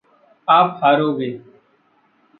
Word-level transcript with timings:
आप 0.47 0.79
हारोगे। 0.83 1.29